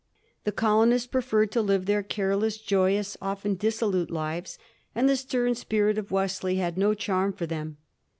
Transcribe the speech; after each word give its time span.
The 0.45 0.51
colonists 0.51 1.05
pre 1.05 1.21
ferred 1.21 1.51
to 1.51 1.61
live 1.61 1.85
their 1.85 2.01
careless, 2.01 2.57
joyous, 2.57 3.17
often 3.21 3.53
dissolute 3.53 4.09
lives, 4.09 4.57
and 4.95 5.07
the 5.07 5.15
stern 5.15 5.53
spirit 5.53 5.99
of 5.99 6.09
Wesley 6.09 6.55
had 6.55 6.75
no 6.75 6.95
charm 6.95 7.33
for 7.33 7.45
them. 7.45 7.77